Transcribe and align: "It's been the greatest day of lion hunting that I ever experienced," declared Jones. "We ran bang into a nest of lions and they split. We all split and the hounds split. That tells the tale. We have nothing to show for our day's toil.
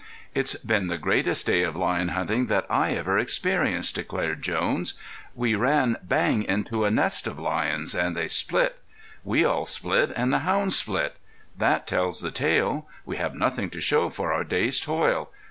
"It's 0.33 0.55
been 0.55 0.87
the 0.87 0.97
greatest 0.97 1.45
day 1.45 1.61
of 1.61 1.75
lion 1.75 2.07
hunting 2.07 2.47
that 2.47 2.65
I 2.71 2.93
ever 2.93 3.19
experienced," 3.19 3.93
declared 3.93 4.41
Jones. 4.41 4.95
"We 5.35 5.53
ran 5.53 5.95
bang 6.01 6.41
into 6.41 6.85
a 6.85 6.89
nest 6.89 7.27
of 7.27 7.37
lions 7.37 7.93
and 7.93 8.17
they 8.17 8.27
split. 8.27 8.79
We 9.23 9.45
all 9.45 9.67
split 9.67 10.11
and 10.15 10.33
the 10.33 10.39
hounds 10.39 10.75
split. 10.77 11.17
That 11.55 11.85
tells 11.85 12.21
the 12.21 12.31
tale. 12.31 12.87
We 13.05 13.17
have 13.17 13.35
nothing 13.35 13.69
to 13.69 13.79
show 13.79 14.09
for 14.09 14.33
our 14.33 14.43
day's 14.43 14.79
toil. 14.81 15.29